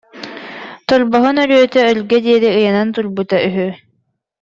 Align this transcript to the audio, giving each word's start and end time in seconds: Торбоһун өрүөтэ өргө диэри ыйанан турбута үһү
Торбоһун 0.91 1.37
өрүөтэ 1.43 1.79
өргө 1.91 2.17
диэри 2.25 2.49
ыйанан 2.59 2.89
турбута 2.95 3.35
үһү 3.47 3.67